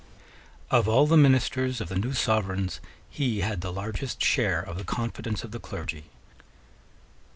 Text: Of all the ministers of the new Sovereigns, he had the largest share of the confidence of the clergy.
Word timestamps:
Of 0.71 0.87
all 0.87 1.05
the 1.05 1.15
ministers 1.15 1.79
of 1.79 1.87
the 1.87 1.95
new 1.95 2.13
Sovereigns, 2.13 2.79
he 3.07 3.41
had 3.41 3.61
the 3.61 3.71
largest 3.71 4.19
share 4.23 4.59
of 4.59 4.79
the 4.79 4.83
confidence 4.83 5.43
of 5.43 5.51
the 5.51 5.59
clergy. 5.59 6.05